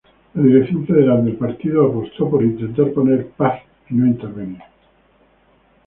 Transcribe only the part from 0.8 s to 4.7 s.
federal del partido apostó por intentar poner paz y no intervenir.